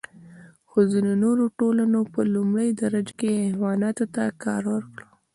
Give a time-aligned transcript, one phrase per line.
[0.69, 5.01] خو ځینو نوو ټولنو په لومړۍ درجه کې حیواناتو ته کار ورکړ.